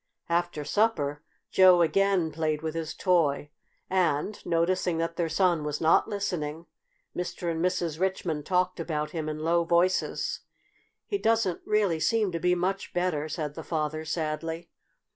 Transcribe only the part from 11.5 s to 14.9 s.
really seem to be much better," said the father sadly.